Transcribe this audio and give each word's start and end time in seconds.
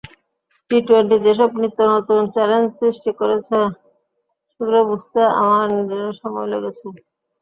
T twenty 0.71 1.17
যেসব 1.25 1.49
নিত্যনতুন 1.61 2.21
challenge 2.33 2.67
সৃষ্টি 2.79 3.11
করেছে, 3.19 3.57
সেগুলো 4.53 4.79
বুঝতে 4.89 5.19
আমার 5.41 5.65
নিজেরই 5.77 6.13
সময় 6.21 6.47
লেগেছে। 6.51 6.87